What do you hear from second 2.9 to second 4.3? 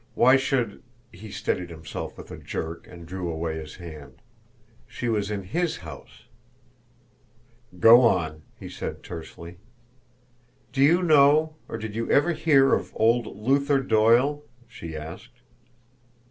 drew away his hand.